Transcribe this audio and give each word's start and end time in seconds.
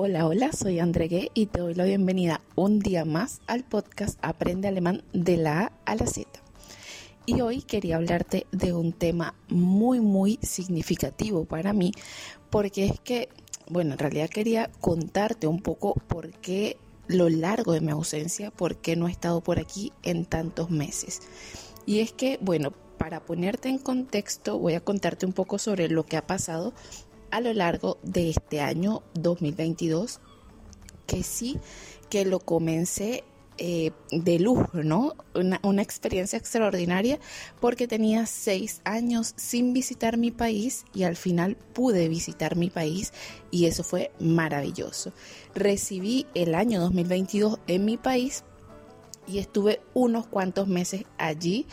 Hola, 0.00 0.28
hola, 0.28 0.52
soy 0.52 0.78
André 0.78 1.32
y 1.34 1.46
te 1.46 1.58
doy 1.58 1.74
la 1.74 1.82
bienvenida 1.82 2.40
un 2.54 2.78
día 2.78 3.04
más 3.04 3.40
al 3.48 3.64
podcast 3.64 4.16
Aprende 4.22 4.68
Alemán 4.68 5.02
de 5.12 5.36
la 5.36 5.60
A 5.60 5.72
a 5.86 5.96
la 5.96 6.06
Z. 6.06 6.30
Y 7.26 7.40
hoy 7.40 7.62
quería 7.62 7.96
hablarte 7.96 8.46
de 8.52 8.72
un 8.72 8.92
tema 8.92 9.34
muy, 9.48 9.98
muy 9.98 10.38
significativo 10.40 11.46
para 11.46 11.72
mí, 11.72 11.90
porque 12.48 12.86
es 12.86 13.00
que, 13.00 13.28
bueno, 13.68 13.94
en 13.94 13.98
realidad 13.98 14.30
quería 14.30 14.70
contarte 14.80 15.48
un 15.48 15.60
poco 15.60 15.94
por 16.06 16.30
qué 16.30 16.76
lo 17.08 17.28
largo 17.28 17.72
de 17.72 17.80
mi 17.80 17.90
ausencia, 17.90 18.52
por 18.52 18.76
qué 18.76 18.94
no 18.94 19.08
he 19.08 19.10
estado 19.10 19.40
por 19.40 19.58
aquí 19.58 19.92
en 20.04 20.26
tantos 20.26 20.70
meses. 20.70 21.22
Y 21.86 21.98
es 21.98 22.12
que, 22.12 22.38
bueno, 22.40 22.72
para 22.98 23.24
ponerte 23.24 23.68
en 23.68 23.78
contexto, 23.78 24.60
voy 24.60 24.74
a 24.74 24.80
contarte 24.80 25.26
un 25.26 25.32
poco 25.32 25.58
sobre 25.58 25.88
lo 25.88 26.06
que 26.06 26.16
ha 26.16 26.24
pasado 26.24 26.72
a 27.30 27.40
lo 27.40 27.52
largo 27.52 27.98
de 28.02 28.30
este 28.30 28.60
año 28.60 29.02
2022, 29.14 30.20
que 31.06 31.22
sí 31.22 31.58
que 32.10 32.24
lo 32.24 32.40
comencé 32.40 33.24
eh, 33.60 33.90
de 34.12 34.38
lujo, 34.38 34.68
¿no? 34.84 35.14
Una, 35.34 35.58
una, 35.64 35.82
experiencia 35.82 36.38
extraordinaria 36.38 37.18
porque 37.60 37.88
tenía 37.88 38.24
seis 38.26 38.80
años 38.84 39.34
sin 39.36 39.72
visitar 39.72 40.16
mi 40.16 40.30
país 40.30 40.84
y 40.94 41.02
al 41.02 41.16
final 41.16 41.56
pude 41.56 42.08
visitar 42.08 42.54
mi 42.54 42.70
país 42.70 43.12
y 43.50 43.66
eso 43.66 43.82
fue 43.82 44.12
maravilloso. 44.20 45.12
Recibí 45.56 46.26
el 46.34 46.54
año 46.54 46.80
2022 46.80 47.58
en 47.66 47.84
mi 47.84 47.96
país 47.96 48.44
y 49.26 49.38
estuve 49.38 49.80
unos 49.92 50.28
cuantos 50.28 50.68
meses 50.68 51.04
allí 51.18 51.66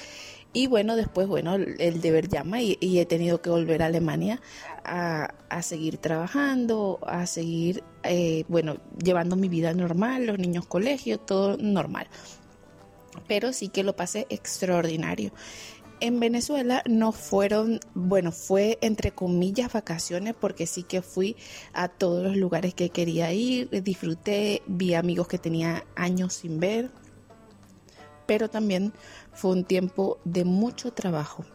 y 0.55 0.67
bueno, 0.67 0.95
después, 0.95 1.27
bueno, 1.27 1.55
el 1.55 1.99
deber 1.99 2.29
llama 2.29 2.61
y, 2.61 2.77
he 2.81 3.05
tenido 3.05 3.41
que 3.41 3.49
volver 3.49 3.83
a 3.83 3.87
Alemania 3.87 4.41
a, 4.85 5.61
seguir 5.61 5.97
trabajando, 5.97 6.99
a 7.05 7.25
seguir, 7.25 7.83
eh, 8.03 8.43
bueno, 8.47 8.77
llevando 9.03 9.35
mi 9.35 9.49
vida 9.49 9.73
normal, 9.73 10.25
los 10.25 10.37
niños 10.37 10.65
colegio, 10.65 11.19
todo 11.19 11.57
normal. 11.57 12.07
Pero 13.27 13.53
sí 13.53 13.69
que 13.69 13.83
lo 13.83 13.95
pasé 13.95 14.27
extraordinario. 14.29 15.31
En 16.01 16.19
Venezuela 16.19 16.83
no 16.87 17.13
fueron, 17.13 17.79
bueno, 17.93 18.33
fue 18.33 18.77
entre 18.81 19.11
comillas 19.11 19.71
vacaciones 19.71 20.35
porque 20.39 20.67
sí 20.67 20.83
que 20.83 21.01
fui 21.01 21.37
a 21.73 21.87
todos 21.87 22.21
los 22.21 22.35
lugares 22.35 22.73
que 22.73 22.89
quería 22.89 23.31
ir, 23.31 23.69
disfruté, 23.81 24.61
vi 24.67 24.93
amigos 24.93 25.29
que 25.29 25.37
tenía 25.37 25.85
años 25.95 26.33
sin 26.33 26.59
ver, 26.59 26.91
pero 28.25 28.49
también 28.49 28.91
fue 29.33 29.51
un 29.51 29.63
tiempo 29.63 30.19
de 30.25 30.43
mucho 30.43 30.91
trabajo, 30.91 31.45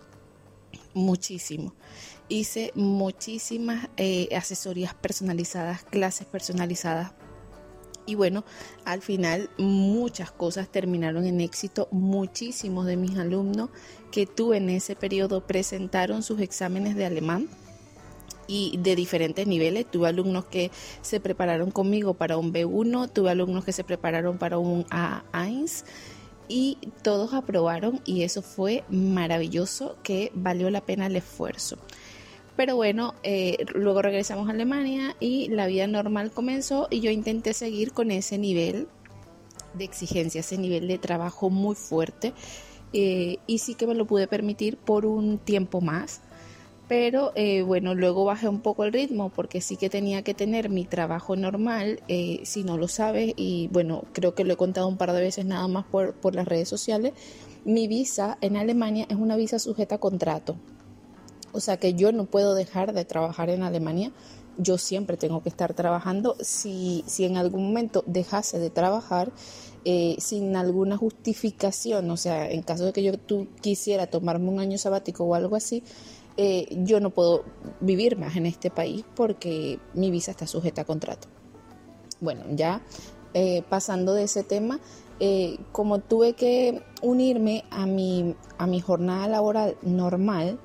muchísimo. 0.95 1.75
Hice 2.31 2.71
muchísimas 2.77 3.89
eh, 3.97 4.29
asesorías 4.37 4.95
personalizadas, 4.95 5.83
clases 5.83 6.29
personalizadas. 6.29 7.11
Y 8.07 8.15
bueno, 8.15 8.45
al 8.85 9.03
final 9.03 9.51
muchas 9.59 10.31
cosas 10.31 10.71
terminaron 10.71 11.27
en 11.27 11.41
éxito. 11.41 11.89
Muchísimos 11.91 12.87
de 12.87 12.97
mis 12.97 13.19
alumnos 13.19 13.71
que 14.13 14.27
tuve 14.27 14.59
en 14.59 14.71
ese 14.71 14.95
periodo 14.95 15.45
presentaron 15.45 16.23
sus 16.23 16.41
exámenes 16.41 16.95
de 16.95 17.05
alemán 17.05 17.49
y 18.47 18.79
de 18.79 18.95
diferentes 18.95 19.49
niveles. 19.49 19.91
Tuve 19.91 20.09
alumnos 20.09 20.45
que 20.45 20.71
se 21.03 21.19
prepararon 21.19 21.73
conmigo 21.73 22.15
para 22.15 22.37
un 22.37 22.53
B1, 22.53 23.13
tuve 23.13 23.31
alumnos 23.31 23.65
que 23.65 23.73
se 23.73 23.83
prepararon 23.83 24.39
para 24.39 24.57
un 24.59 24.85
A1 24.87 25.85
y 26.49 26.79
todos 27.03 27.33
aprobaron 27.35 28.01
y 28.05 28.23
eso 28.23 28.43
fue 28.43 28.85
maravilloso 28.89 29.97
que 30.05 30.33
valió 30.35 30.71
la 30.71 30.81
pena 30.81 31.07
el 31.07 31.17
esfuerzo. 31.17 31.77
Pero 32.61 32.77
bueno, 32.77 33.15
eh, 33.23 33.57
luego 33.73 34.03
regresamos 34.03 34.47
a 34.47 34.53
Alemania 34.53 35.17
y 35.19 35.49
la 35.49 35.67
vida 35.67 35.87
normal 35.87 36.31
comenzó 36.31 36.89
y 36.91 37.01
yo 37.01 37.11
intenté 37.11 37.55
seguir 37.55 37.93
con 37.93 38.11
ese 38.11 38.37
nivel 38.37 38.87
de 39.73 39.85
exigencia, 39.85 40.41
ese 40.41 40.59
nivel 40.59 40.87
de 40.87 40.99
trabajo 40.99 41.49
muy 41.49 41.75
fuerte 41.75 42.35
eh, 42.93 43.39
y 43.47 43.61
sí 43.61 43.77
que 43.77 43.87
me 43.87 43.95
lo 43.95 44.07
pude 44.07 44.29
permitir 44.29 44.77
por 44.77 45.07
un 45.07 45.39
tiempo 45.39 45.81
más 45.81 46.21
pero 46.87 47.33
eh, 47.35 47.63
bueno, 47.63 47.95
luego 47.95 48.27
bajé 48.27 48.47
un 48.47 48.61
poco 48.61 48.85
el 48.85 48.93
ritmo 48.93 49.31
porque 49.31 49.63
sí 49.63 49.79
que 49.79 49.89
tenía 49.89 50.21
que 50.21 50.35
tener 50.35 50.69
mi 50.69 50.85
trabajo 50.85 51.37
normal, 51.37 52.03
eh, 52.09 52.41
si 52.43 52.63
no 52.63 52.77
lo 52.77 52.89
sabes, 52.89 53.33
y 53.37 53.69
bueno, 53.73 54.05
creo 54.13 54.35
que 54.35 54.45
lo 54.45 54.53
he 54.53 54.57
contado 54.59 54.87
un 54.87 54.99
par 54.99 55.15
de 55.15 55.23
veces 55.23 55.47
nada 55.47 55.67
más 55.67 55.87
por, 55.87 56.13
por 56.13 56.35
las 56.35 56.47
redes 56.47 56.69
sociales, 56.69 57.15
mi 57.65 57.89
visa 57.89 58.37
en 58.43 58.59
Alemania 58.59 59.07
es 59.09 59.17
una 59.17 59.37
visa 59.37 59.59
sujeta 59.59 59.95
a 59.95 59.99
contrato. 59.99 60.57
O 61.53 61.61
sea 61.61 61.79
que 61.79 61.95
yo 61.95 62.13
no 62.13 62.27
puedo 62.27 62.55
dejar 62.55 62.93
de 62.93 63.05
trabajar 63.05 63.51
en 63.51 63.63
Alemania, 63.63 64.13
yo 64.59 64.79
siempre 64.79 65.17
tengo 65.17 65.43
que 65.43 65.49
estar 65.49 65.75
trabajando. 65.75 66.37
Si, 66.41 67.05
si 67.07 67.25
en 67.25 67.37
algún 67.37 67.65
momento 67.65 68.05
dejase 68.07 68.59
de 68.59 68.71
trabajar, 68.71 69.33
eh, 69.85 70.17
sin 70.19 70.57
alguna 70.57 70.97
justificación, 70.97 72.11
o 72.11 72.17
sea, 72.17 72.51
en 72.51 72.63
caso 72.63 72.85
de 72.85 72.93
que 72.93 73.03
yo 73.03 73.19
tú 73.19 73.49
quisiera 73.63 74.09
tomarme 74.09 74.49
un 74.51 74.61
año 74.61 74.77
sabático 74.77 75.25
o 75.25 75.35
algo 75.35 75.57
así, 75.57 75.83
eh, 76.37 76.67
yo 76.71 77.01
no 77.01 77.11
puedo 77.11 77.45
vivir 77.81 78.19
más 78.19 78.37
en 78.37 78.47
este 78.47 78.71
país 78.71 79.05
porque 79.17 79.79
mi 79.95 80.11
visa 80.11 80.33
está 80.33 80.47
sujeta 80.47 80.83
a 80.83 80.85
contrato. 80.85 81.29
Bueno, 82.21 82.45
ya 82.51 82.83
eh, 83.33 83.63
pasando 83.69 84.13
de 84.15 84.25
ese 84.25 84.45
tema, 84.45 84.81
como 85.73 85.99
tuve 85.99 86.33
que 86.33 86.83
unirme 87.03 87.65
a 87.71 87.85
mi, 87.85 88.35
a 88.57 88.67
mi 88.67 88.81
jornada 88.81 89.29
laboral 89.29 89.77
normal, 89.83 90.59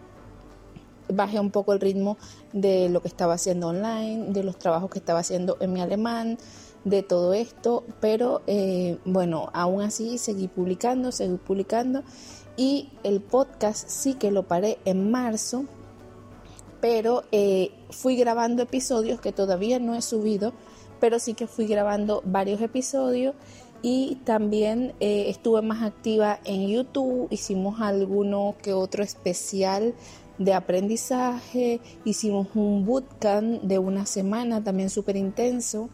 bajé 1.09 1.39
un 1.39 1.51
poco 1.51 1.73
el 1.73 1.79
ritmo 1.79 2.17
de 2.53 2.89
lo 2.89 3.01
que 3.01 3.07
estaba 3.07 3.33
haciendo 3.33 3.67
online, 3.67 4.31
de 4.31 4.43
los 4.43 4.57
trabajos 4.57 4.89
que 4.89 4.99
estaba 4.99 5.19
haciendo 5.19 5.57
en 5.59 5.73
mi 5.73 5.81
alemán, 5.81 6.37
de 6.83 7.01
todo 7.01 7.33
esto, 7.33 7.83
pero 7.99 8.43
bueno, 9.05 9.49
aún 9.53 9.81
así 9.81 10.19
seguí 10.19 10.47
publicando, 10.47 11.11
seguí 11.11 11.37
publicando 11.37 12.03
y 12.57 12.89
el 13.03 13.21
podcast 13.21 13.87
sí 13.89 14.13
que 14.13 14.31
lo 14.31 14.43
paré 14.43 14.77
en 14.85 15.11
marzo, 15.11 15.65
pero 16.79 17.23
eh, 17.31 17.71
fui 17.89 18.15
grabando 18.15 18.63
episodios 18.63 19.19
que 19.19 19.31
todavía 19.31 19.79
no 19.79 19.95
he 19.95 20.01
subido, 20.01 20.53
pero 20.99 21.19
sí 21.19 21.33
que 21.33 21.47
fui 21.47 21.67
grabando 21.67 22.21
varios 22.25 22.61
episodios 22.61 23.35
y 23.81 24.15
también 24.23 24.93
eh, 24.99 25.25
estuve 25.27 25.61
más 25.61 25.83
activa 25.83 26.39
en 26.45 26.67
YouTube, 26.67 27.27
hicimos 27.29 27.81
alguno 27.81 28.55
que 28.61 28.73
otro 28.73 29.03
especial 29.03 29.93
de 30.37 30.53
aprendizaje, 30.53 31.79
hicimos 32.03 32.47
un 32.55 32.85
bootcamp 32.85 33.61
de 33.63 33.79
una 33.79 34.05
semana 34.05 34.63
también 34.63 34.89
súper 34.89 35.15
intenso. 35.15 35.89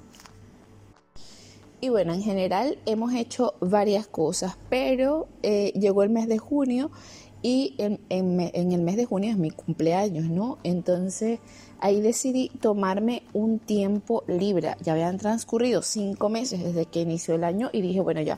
Y 1.80 1.90
bueno, 1.90 2.14
en 2.14 2.22
general 2.22 2.78
hemos 2.86 3.14
hecho 3.14 3.56
varias 3.60 4.08
cosas, 4.08 4.58
pero 4.70 5.28
eh, 5.42 5.74
llegó 5.74 6.04
el 6.04 6.12
mes 6.12 6.28
de 6.28 6.38
junio 6.38 6.92
y 7.42 7.74
en, 7.80 8.00
el 8.10 8.82
mes 8.82 8.98
de 8.98 9.06
junio 9.06 9.32
es 9.32 9.38
mi 9.38 9.50
cumpleaños, 9.50 10.30
¿no? 10.30 10.60
Entonces 10.64 11.40
ahí 11.80 12.00
decidí 12.00 12.50
tomarme 12.62 13.24
un 13.34 13.58
tiempo 13.58 14.24
libre. 14.28 14.76
Ya 14.84 14.94
habían 14.94 15.18
transcurrido 15.18 15.82
cinco 15.82 16.30
meses 16.30 16.64
desde 16.64 16.86
que 16.86 17.02
inició 17.02 17.34
el 17.34 17.44
año 17.44 17.72
y 17.74 17.82
dije, 17.82 18.00
bueno, 18.00 18.22
ya 18.22 18.38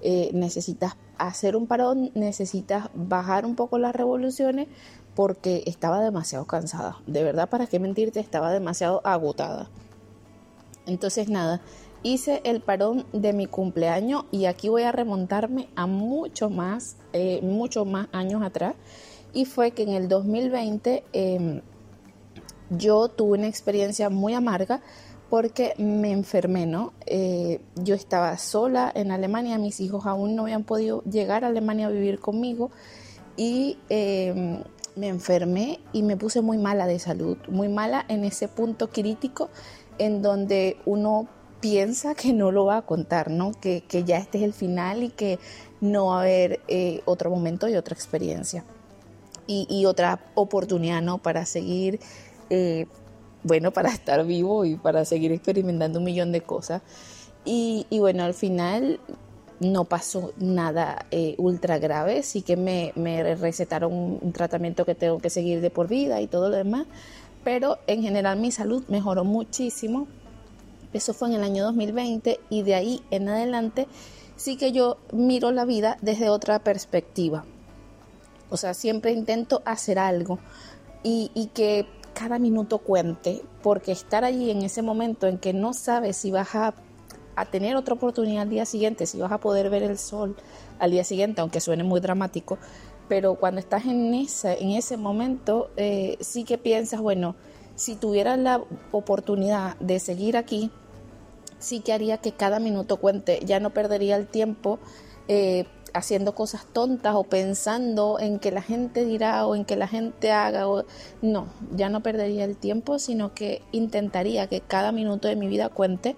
eh, 0.00 0.30
necesitas 0.32 0.96
hacer 1.18 1.56
un 1.56 1.66
parón, 1.66 2.12
necesitas 2.14 2.90
bajar 2.94 3.44
un 3.44 3.56
poco 3.56 3.78
las 3.78 3.94
revoluciones 3.94 4.68
porque 5.14 5.62
estaba 5.66 6.00
demasiado 6.00 6.46
cansada. 6.46 6.98
De 7.06 7.22
verdad, 7.22 7.48
para 7.48 7.66
qué 7.66 7.78
mentirte, 7.78 8.20
estaba 8.20 8.52
demasiado 8.52 9.00
agotada. 9.04 9.68
Entonces 10.86 11.28
nada, 11.28 11.60
hice 12.02 12.40
el 12.44 12.60
parón 12.60 13.06
de 13.12 13.32
mi 13.32 13.46
cumpleaños 13.46 14.24
y 14.30 14.44
aquí 14.44 14.68
voy 14.68 14.82
a 14.82 14.92
remontarme 14.92 15.68
a 15.74 15.86
mucho 15.86 16.50
más, 16.50 16.96
eh, 17.12 17.40
muchos 17.42 17.86
más 17.86 18.08
años 18.12 18.42
atrás. 18.42 18.74
Y 19.32 19.46
fue 19.46 19.72
que 19.72 19.82
en 19.82 19.90
el 19.90 20.08
2020 20.08 21.04
em, 21.12 21.62
yo 22.70 23.08
tuve 23.08 23.38
una 23.38 23.48
experiencia 23.48 24.10
muy 24.10 24.34
amarga 24.34 24.80
porque 25.30 25.74
me 25.78 26.12
enfermé, 26.12 26.66
¿no? 26.66 26.92
Eh, 27.06 27.60
yo 27.74 27.94
estaba 27.94 28.36
sola 28.38 28.92
en 28.94 29.10
Alemania, 29.10 29.58
mis 29.58 29.80
hijos 29.80 30.06
aún 30.06 30.36
no 30.36 30.42
habían 30.42 30.62
podido 30.64 31.02
llegar 31.04 31.44
a 31.44 31.48
Alemania 31.48 31.86
a 31.86 31.90
vivir 31.90 32.20
conmigo 32.20 32.70
y 33.36 33.78
em, 33.88 34.62
me 34.96 35.08
enfermé 35.08 35.80
y 35.92 36.02
me 36.02 36.16
puse 36.16 36.40
muy 36.40 36.58
mala 36.58 36.86
de 36.86 36.98
salud, 36.98 37.36
muy 37.48 37.68
mala 37.68 38.04
en 38.08 38.24
ese 38.24 38.48
punto 38.48 38.90
crítico 38.90 39.50
en 39.98 40.22
donde 40.22 40.76
uno 40.86 41.28
piensa 41.60 42.14
que 42.14 42.32
no 42.32 42.52
lo 42.52 42.66
va 42.66 42.78
a 42.78 42.82
contar, 42.82 43.30
¿no? 43.30 43.52
Que, 43.52 43.82
ya 44.04 44.18
este 44.18 44.38
es 44.38 44.44
el 44.44 44.52
final 44.52 45.02
y 45.02 45.08
que 45.08 45.38
no 45.80 46.08
va 46.08 46.18
a 46.18 46.20
haber 46.20 46.60
eh, 46.68 47.00
otro 47.06 47.30
momento 47.30 47.68
y 47.68 47.76
otra 47.76 47.94
experiencia. 47.94 48.64
Y, 49.46 49.84
otra 49.84 50.20
oportunidad, 50.34 51.02
¿no? 51.02 51.18
Para 51.18 51.44
seguir, 51.44 52.00
eh, 52.48 52.86
bueno, 53.42 53.72
para 53.72 53.90
estar 53.90 54.24
vivo 54.24 54.64
y 54.64 54.76
para 54.76 55.04
seguir 55.04 55.32
experimentando 55.32 55.98
un 55.98 56.04
millón 56.04 56.32
de 56.32 56.40
cosas. 56.40 56.82
Y, 57.44 57.86
bueno, 57.90 58.24
al 58.24 58.34
final 58.34 59.00
no 59.60 59.84
pasó 59.84 60.32
nada 60.36 61.06
eh, 61.10 61.34
ultra 61.38 61.78
grave, 61.78 62.22
sí 62.22 62.42
que 62.42 62.56
me, 62.56 62.92
me 62.96 63.34
recetaron 63.34 63.92
un 63.92 64.32
tratamiento 64.32 64.84
que 64.84 64.94
tengo 64.94 65.18
que 65.18 65.30
seguir 65.30 65.60
de 65.60 65.70
por 65.70 65.88
vida 65.88 66.20
y 66.20 66.26
todo 66.26 66.50
lo 66.50 66.56
demás, 66.56 66.86
pero 67.44 67.78
en 67.86 68.02
general 68.02 68.38
mi 68.38 68.50
salud 68.50 68.84
mejoró 68.88 69.24
muchísimo 69.24 70.08
Eso 70.92 71.12
fue 71.12 71.28
en 71.28 71.34
el 71.34 71.42
año 71.44 71.64
2020 71.64 72.40
y 72.50 72.62
de 72.62 72.74
ahí 72.74 73.02
en 73.10 73.28
adelante 73.28 73.86
sí 74.36 74.56
que 74.56 74.72
yo 74.72 74.96
miro 75.12 75.50
la 75.50 75.64
vida 75.64 75.96
desde 76.00 76.28
otra 76.28 76.58
perspectiva. 76.60 77.44
O 78.50 78.56
sea, 78.56 78.74
siempre 78.74 79.12
intento 79.12 79.62
hacer 79.64 79.98
algo 79.98 80.38
y, 81.02 81.30
y 81.34 81.46
que 81.48 81.86
cada 82.14 82.38
minuto 82.38 82.78
cuente, 82.78 83.42
porque 83.62 83.92
estar 83.92 84.24
allí 84.24 84.50
en 84.50 84.62
ese 84.62 84.82
momento 84.82 85.26
en 85.26 85.38
que 85.38 85.52
no 85.52 85.74
sabes 85.74 86.16
si 86.16 86.30
vas 86.30 86.54
a, 86.54 86.74
tener 87.44 87.76
otra 87.76 87.94
oportunidad 87.94 88.42
al 88.42 88.50
día 88.50 88.64
siguiente, 88.64 89.06
si 89.06 89.18
vas 89.18 89.32
a 89.32 89.38
poder 89.38 89.70
ver 89.70 89.82
el 89.82 89.98
sol 89.98 90.36
al 90.78 90.90
día 90.90 91.04
siguiente, 91.04 91.40
aunque 91.40 91.60
suene 91.60 91.84
muy 91.84 92.00
dramático, 92.00 92.58
pero 93.08 93.34
cuando 93.34 93.60
estás 93.60 93.84
en 93.84 94.14
ese, 94.14 94.62
en 94.62 94.70
ese 94.70 94.96
momento, 94.96 95.70
eh, 95.76 96.16
sí 96.20 96.44
que 96.44 96.58
piensas, 96.58 97.00
bueno, 97.00 97.36
si 97.74 97.96
tuviera 97.96 98.36
la 98.36 98.62
oportunidad 98.92 99.76
de 99.78 99.98
seguir 99.98 100.36
aquí, 100.36 100.70
sí 101.58 101.80
que 101.80 101.92
haría 101.92 102.18
que 102.18 102.32
cada 102.32 102.60
minuto 102.60 102.98
cuente, 102.98 103.40
ya 103.44 103.60
no 103.60 103.70
perdería 103.70 104.16
el 104.16 104.26
tiempo 104.26 104.78
eh, 105.28 105.64
haciendo 105.94 106.34
cosas 106.34 106.66
tontas 106.66 107.14
o 107.14 107.24
pensando 107.24 108.18
en 108.18 108.38
que 108.40 108.50
la 108.50 108.62
gente 108.62 109.04
dirá 109.04 109.46
o 109.46 109.54
en 109.54 109.64
que 109.64 109.76
la 109.76 109.88
gente 109.88 110.32
haga. 110.32 110.68
O... 110.68 110.84
No, 111.22 111.46
ya 111.74 111.88
no 111.88 112.02
perdería 112.02 112.44
el 112.44 112.56
tiempo, 112.56 112.98
sino 112.98 113.32
que 113.32 113.62
intentaría 113.72 114.48
que 114.48 114.60
cada 114.60 114.92
minuto 114.92 115.28
de 115.28 115.36
mi 115.36 115.46
vida 115.46 115.68
cuente. 115.68 116.16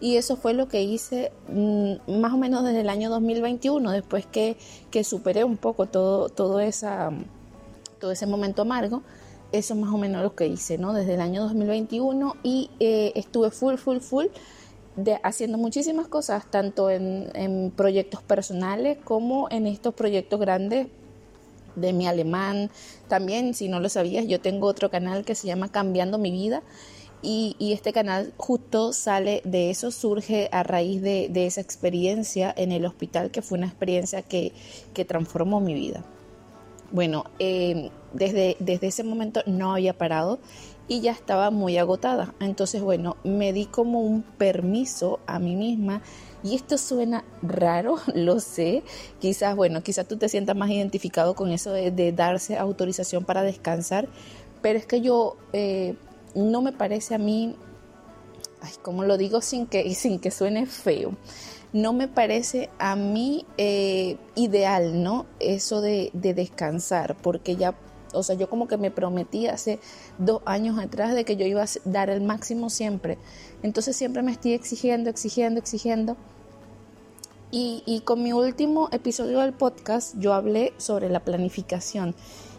Y 0.00 0.16
eso 0.16 0.36
fue 0.36 0.54
lo 0.54 0.68
que 0.68 0.82
hice 0.82 1.32
mm, 1.48 2.20
más 2.20 2.32
o 2.32 2.36
menos 2.36 2.64
desde 2.64 2.80
el 2.80 2.88
año 2.88 3.10
2021, 3.10 3.90
después 3.90 4.26
que, 4.26 4.56
que 4.90 5.04
superé 5.04 5.44
un 5.44 5.56
poco 5.56 5.86
todo, 5.86 6.28
todo, 6.28 6.60
esa, 6.60 7.10
todo 8.00 8.12
ese 8.12 8.26
momento 8.26 8.62
amargo. 8.62 9.02
Eso 9.50 9.74
es 9.74 9.80
más 9.80 9.92
o 9.92 9.98
menos 9.98 10.22
lo 10.22 10.34
que 10.34 10.46
hice, 10.46 10.76
¿no? 10.78 10.92
Desde 10.92 11.14
el 11.14 11.20
año 11.20 11.42
2021 11.42 12.36
y 12.42 12.70
eh, 12.80 13.12
estuve 13.14 13.50
full, 13.50 13.76
full, 13.76 13.98
full 13.98 14.26
haciendo 15.22 15.58
muchísimas 15.58 16.08
cosas, 16.08 16.50
tanto 16.50 16.90
en, 16.90 17.72
proyectos 17.76 18.22
personales 18.22 18.98
como 19.04 19.48
en 19.50 19.66
estos 19.66 19.94
proyectos 19.94 20.40
grandes 20.40 20.88
de 21.76 21.92
mi 21.92 22.06
alemán. 22.06 22.70
También, 23.08 23.54
si 23.54 23.68
no 23.68 23.80
lo 23.80 23.88
sabías, 23.88 24.26
yo 24.26 24.40
tengo 24.40 24.66
otro 24.66 24.90
canal 24.90 25.24
que 25.24 25.34
se 25.34 25.46
llama 25.46 25.70
Cambiando 25.70 26.18
mi 26.18 26.30
vida. 26.30 26.62
Y, 27.20 27.56
este 27.72 27.92
canal 27.92 28.32
justo 28.36 28.92
sale 28.92 29.42
de 29.44 29.70
eso, 29.70 29.90
surge 29.90 30.48
a 30.52 30.62
raíz 30.62 31.02
de, 31.02 31.46
esa 31.46 31.60
experiencia 31.60 32.54
en 32.56 32.70
el 32.70 32.86
hospital, 32.86 33.30
que 33.30 33.42
fue 33.42 33.58
una 33.58 33.66
experiencia 33.66 34.22
que, 34.22 34.52
transformó 35.06 35.60
mi 35.60 35.74
vida. 35.74 36.04
Bueno, 36.90 37.24
eh, 37.38 37.90
desde, 38.12 38.56
desde 38.60 38.86
ese 38.86 39.04
momento 39.04 39.42
no 39.46 39.72
había 39.72 39.96
parado 39.96 40.38
y 40.88 41.00
ya 41.00 41.12
estaba 41.12 41.50
muy 41.50 41.76
agotada. 41.76 42.34
Entonces, 42.40 42.82
bueno, 42.82 43.16
me 43.24 43.52
di 43.52 43.66
como 43.66 44.00
un 44.00 44.22
permiso 44.22 45.20
a 45.26 45.38
mí 45.38 45.54
misma 45.54 46.02
y 46.42 46.54
esto 46.54 46.78
suena 46.78 47.24
raro, 47.42 47.96
lo 48.14 48.40
sé. 48.40 48.82
Quizás, 49.20 49.54
bueno, 49.54 49.82
quizás 49.82 50.06
tú 50.06 50.16
te 50.16 50.28
sientas 50.28 50.56
más 50.56 50.70
identificado 50.70 51.34
con 51.34 51.50
eso 51.50 51.70
de, 51.72 52.12
darse 52.12 52.56
autorización 52.56 53.24
para 53.24 53.42
descansar, 53.42 54.08
pero 54.62 54.78
es 54.78 54.86
que 54.86 55.00
yo 55.00 55.36
eh, 55.52 55.94
no 56.34 56.62
me 56.62 56.72
parece 56.72 57.14
a 57.14 57.18
mí, 57.18 57.56
ay, 58.60 58.72
como 58.82 59.04
lo 59.04 59.16
digo 59.16 59.40
sin 59.40 59.66
que, 59.66 59.94
sin 59.94 60.18
que 60.18 60.30
suene 60.30 60.66
feo, 60.66 61.16
no 61.72 61.92
me 61.92 62.08
parece 62.08 62.70
a 62.78 62.96
mí 62.96 63.44
eh, 63.58 64.16
ideal, 64.34 65.02
¿no? 65.02 65.26
Eso 65.38 65.80
de, 65.80 66.10
de 66.14 66.34
descansar, 66.34 67.16
porque 67.20 67.56
ya 67.56 67.74
o 68.12 68.22
sea, 68.22 68.36
yo 68.36 68.48
como 68.48 68.68
que 68.68 68.78
me 68.78 68.90
prometí 68.90 69.46
hace 69.46 69.80
dos 70.18 70.40
años 70.46 70.78
atrás 70.78 71.14
de 71.14 71.24
que 71.24 71.36
yo 71.36 71.46
iba 71.46 71.62
a 71.62 71.66
dar 71.84 72.10
el 72.10 72.22
máximo 72.22 72.70
siempre. 72.70 73.18
Entonces 73.62 73.96
siempre 73.96 74.22
me 74.22 74.32
estoy 74.32 74.54
exigiendo, 74.54 75.10
exigiendo, 75.10 75.60
exigiendo. 75.60 76.16
Y, 77.50 77.82
y 77.86 78.00
con 78.00 78.22
mi 78.22 78.32
último 78.32 78.88
episodio 78.92 79.40
del 79.40 79.52
podcast 79.52 80.14
yo 80.18 80.34
hablé 80.34 80.72
sobre 80.76 81.08
la 81.08 81.20
planificación 81.20 82.14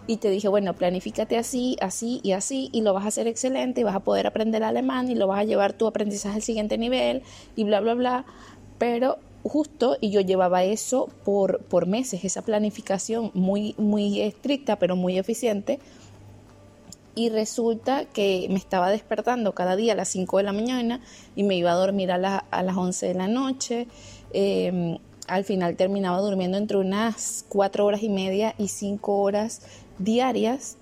y 0.07 0.17
te 0.17 0.29
dije, 0.29 0.47
bueno, 0.47 0.73
planifícate 0.73 1.37
así, 1.37 1.77
así 1.81 2.19
y 2.23 2.31
así 2.31 2.69
y 2.71 2.81
lo 2.81 2.93
vas 2.93 3.05
a 3.05 3.09
hacer 3.09 3.27
excelente 3.27 3.81
y 3.81 3.83
vas 3.83 3.95
a 3.95 3.99
poder 3.99 4.27
aprender 4.27 4.63
alemán 4.63 5.09
y 5.09 5.15
lo 5.15 5.27
vas 5.27 5.39
a 5.39 5.43
llevar 5.43 5.73
tu 5.73 5.87
aprendizaje 5.87 6.35
al 6.35 6.41
siguiente 6.41 6.77
nivel 6.77 7.23
y 7.55 7.63
bla, 7.63 7.79
bla, 7.79 7.93
bla. 7.93 8.25
Pero 8.77 9.17
justo 9.43 9.97
y 10.01 10.09
yo 10.09 10.21
llevaba 10.21 10.63
eso 10.63 11.09
por, 11.23 11.59
por 11.63 11.85
meses, 11.85 12.23
esa 12.23 12.41
planificación 12.41 13.31
muy, 13.33 13.75
muy 13.77 14.21
estricta 14.21 14.77
pero 14.77 14.95
muy 14.95 15.17
eficiente 15.17 15.79
y 17.19 17.29
resulta 17.29 18.05
que 18.05 18.47
me 18.49 18.55
estaba 18.55 18.89
despertando 18.89 19.53
cada 19.53 19.75
día 19.75 19.91
a 19.91 19.95
las 19.95 20.07
5 20.07 20.37
de 20.37 20.43
la 20.43 20.53
mañana 20.53 21.01
y 21.35 21.43
me 21.43 21.55
iba 21.55 21.71
a 21.71 21.75
dormir 21.75 22.11
a, 22.11 22.37
a 22.37 22.63
las 22.63 22.77
11 22.77 23.07
de 23.07 23.13
la 23.13 23.27
noche. 23.27 23.87
Em, 24.31 24.97
al 25.27 25.43
final 25.43 25.75
terminaba 25.75 26.19
durmiendo 26.21 26.57
entre 26.57 26.77
unas 26.77 27.45
4 27.49 27.85
horas 27.85 28.03
y 28.03 28.09
media 28.09 28.55
y 28.57 28.69
5 28.69 29.21
horas 29.21 29.61
diarias. 29.99 30.77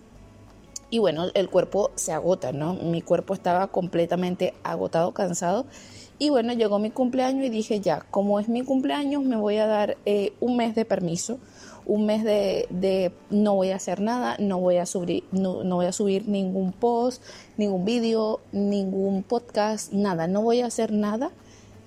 Y 0.89 0.99
bueno, 0.99 1.25
el 1.33 1.49
cuerpo 1.49 1.91
se 1.95 2.13
agota, 2.13 2.53
¿no? 2.53 2.75
Mi 2.75 3.01
cuerpo 3.01 3.33
estaba 3.33 3.67
completamente 3.67 4.53
agotado, 4.63 5.13
cansado 5.13 5.65
y 6.19 6.29
bueno, 6.29 6.53
llegó 6.53 6.79
mi 6.79 6.89
cumpleaños 6.89 7.45
y 7.45 7.49
dije, 7.49 7.79
ya, 7.79 8.01
como 8.09 8.39
es 8.39 8.49
mi 8.49 8.63
cumpleaños, 8.63 9.23
me 9.23 9.35
voy 9.35 9.57
a 9.57 9.67
dar 9.67 9.97
eh, 10.05 10.33
un 10.39 10.57
mes 10.57 10.73
de 10.73 10.83
permiso, 10.83 11.37
un 11.85 12.07
mes 12.07 12.23
de, 12.23 13.11
no 13.29 13.53
voy 13.53 13.69
a 13.69 13.75
hacer 13.75 14.01
nada, 14.01 14.35
no 14.39 14.59
voy 14.59 14.77
a 14.77 14.87
subir, 14.87 15.25
no, 15.31 15.63
voy 15.63 15.85
a 15.85 15.91
subir 15.91 16.27
ningún 16.27 16.71
post, 16.71 17.23
ningún 17.55 17.85
vídeo, 17.85 18.39
ningún 18.51 19.21
podcast, 19.21 19.93
nada, 19.93 20.27
no 20.27 20.41
voy 20.41 20.61
a 20.61 20.65
hacer 20.65 20.91
nada. 20.91 21.29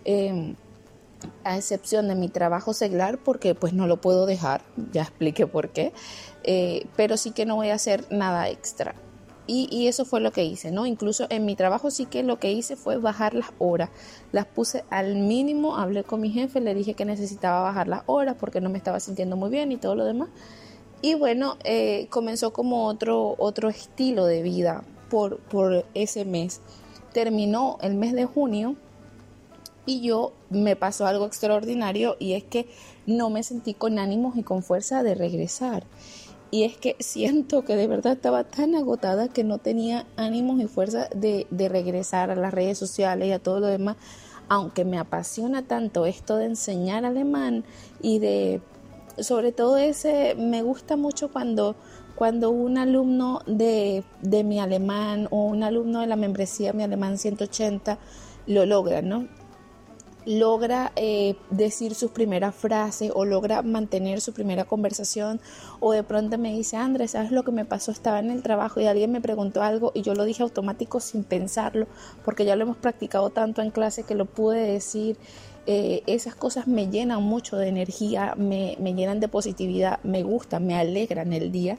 Em, 0.04 0.54
a 1.44 1.56
excepción 1.56 2.08
de 2.08 2.14
mi 2.14 2.28
trabajo 2.28 2.72
seglar, 2.72 3.18
porque 3.18 3.54
pues 3.54 3.72
no 3.72 3.86
lo 3.86 4.00
puedo 4.00 4.26
dejar, 4.26 4.62
ya 4.92 5.02
expliqué 5.02 5.46
por 5.46 5.70
qué, 5.70 5.92
eh, 6.42 6.86
pero 6.96 7.16
sí 7.16 7.30
que 7.32 7.46
no 7.46 7.56
voy 7.56 7.68
a 7.70 7.74
hacer 7.74 8.04
nada 8.10 8.48
extra. 8.48 8.94
Y, 9.52 9.88
eso 9.88 10.04
fue 10.04 10.20
lo 10.20 10.30
que 10.30 10.44
hice, 10.44 10.70
¿no? 10.70 10.86
Incluso 10.86 11.26
en 11.28 11.44
mi 11.44 11.56
trabajo 11.56 11.90
sí 11.90 12.06
que 12.06 12.22
lo 12.22 12.38
que 12.38 12.52
hice 12.52 12.76
fue 12.76 12.98
bajar 12.98 13.34
las 13.34 13.48
horas. 13.58 13.90
Las 14.30 14.46
puse 14.46 14.84
al 14.90 15.16
mínimo, 15.16 15.76
hablé 15.76 16.04
con 16.04 16.20
mi 16.20 16.30
jefe, 16.30 16.60
le 16.60 16.72
dije 16.72 16.94
que 16.94 17.04
necesitaba 17.04 17.62
bajar 17.62 17.88
las 17.88 18.04
horas 18.06 18.36
porque 18.38 18.60
no 18.60 18.70
me 18.70 18.78
estaba 18.78 19.00
sintiendo 19.00 19.36
muy 19.36 19.50
bien 19.50 19.72
y 19.72 19.76
todo 19.76 19.96
lo 19.96 20.04
demás. 20.04 20.28
Y 21.02 21.14
bueno, 21.16 21.56
eh, 21.64 22.06
comenzó 22.10 22.52
como 22.52 22.86
otro, 22.86 23.34
otro 23.38 23.68
estilo 23.68 24.24
de 24.24 24.42
vida 24.42 24.84
por, 25.08 25.38
por 25.38 25.84
ese 25.94 26.24
mes. 26.24 26.60
Terminó 27.12 27.76
el 27.82 27.96
mes 27.96 28.12
de 28.12 28.26
junio 28.26 28.76
y 29.86 30.00
yo 30.00 30.32
me 30.50 30.76
pasó 30.76 31.06
algo 31.06 31.26
extraordinario 31.26 32.16
y 32.18 32.34
es 32.34 32.44
que 32.44 32.68
no 33.06 33.30
me 33.30 33.42
sentí 33.42 33.74
con 33.74 33.98
ánimos 33.98 34.36
y 34.36 34.42
con 34.42 34.62
fuerza 34.62 35.02
de 35.02 35.14
regresar. 35.14 35.84
Y 36.50 36.64
es 36.64 36.76
que 36.76 36.96
siento 36.98 37.64
que 37.64 37.76
de 37.76 37.86
verdad 37.86 38.14
estaba 38.14 38.44
tan 38.44 38.74
agotada 38.74 39.28
que 39.28 39.44
no 39.44 39.58
tenía 39.58 40.06
ánimos 40.16 40.60
y 40.60 40.66
fuerza 40.66 41.08
de, 41.14 41.46
regresar 41.68 42.30
a 42.30 42.34
las 42.34 42.52
redes 42.52 42.76
sociales 42.76 43.28
y 43.28 43.32
a 43.32 43.38
todo 43.38 43.60
lo 43.60 43.68
demás. 43.68 43.96
Aunque 44.48 44.84
me 44.84 44.98
apasiona 44.98 45.62
tanto 45.62 46.06
esto 46.06 46.36
de 46.36 46.46
enseñar 46.46 47.04
alemán 47.04 47.64
y 48.02 48.18
de, 48.18 48.60
sobre 49.18 49.52
todo 49.52 49.76
ese, 49.76 50.34
me 50.34 50.62
gusta 50.62 50.96
mucho 50.96 51.30
cuando, 51.30 51.76
cuando 52.16 52.50
un 52.50 52.76
alumno 52.76 53.42
de, 53.46 54.02
de 54.22 54.42
mi 54.42 54.58
alemán 54.58 55.28
o 55.30 55.44
un 55.44 55.62
alumno 55.62 56.00
de 56.00 56.08
la 56.08 56.16
membresía 56.16 56.72
mi 56.72 56.82
alemán 56.82 57.16
180 57.16 57.96
lo 58.48 58.66
logra, 58.66 59.02
¿no? 59.02 59.28
Logra 60.26 60.92
eh, 60.96 61.36
decir 61.50 61.94
sus 61.94 62.10
primeras 62.10 62.54
frases 62.54 63.12
o 63.14 63.24
logra 63.24 63.62
mantener 63.62 64.20
su 64.20 64.32
primera 64.32 64.64
conversación 64.64 65.40
o 65.80 65.92
de 65.92 66.02
pronto 66.02 66.38
me 66.38 66.52
dice, 66.52 66.76
Andrés, 66.76 67.12
¿sabes 67.12 67.30
lo 67.30 67.42
que 67.42 67.52
me 67.52 67.64
pasó? 67.64 67.90
Estaba 67.90 68.18
en 68.18 68.30
el 68.30 68.42
trabajo 68.42 68.80
y 68.80 68.86
alguien 68.86 69.12
me 69.12 69.20
preguntó 69.20 69.62
algo 69.62 69.92
y 69.94 70.02
yo 70.02 70.14
lo 70.14 70.24
dije 70.24 70.42
automático 70.42 71.00
sin 71.00 71.24
pensarlo 71.24 71.86
porque 72.24 72.44
ya 72.44 72.56
lo 72.56 72.64
hemos 72.64 72.76
practicado 72.76 73.30
tanto 73.30 73.62
en 73.62 73.70
clase 73.70 74.02
que 74.02 74.14
lo 74.14 74.26
pude 74.26 74.60
decir. 74.60 75.16
Eh, 75.66 76.02
esas 76.06 76.34
cosas 76.34 76.66
me 76.66 76.88
llenan 76.88 77.22
mucho 77.22 77.56
de 77.56 77.68
energía, 77.68 78.34
me, 78.36 78.76
me 78.80 78.94
llenan 78.94 79.20
de 79.20 79.28
positividad, 79.28 80.02
me 80.02 80.22
gustan, 80.22 80.66
me 80.66 80.74
alegran 80.74 81.32
el 81.32 81.52
día. 81.52 81.78